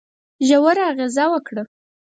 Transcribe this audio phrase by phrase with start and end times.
[0.47, 1.63] ژوره اغېزه وکړه.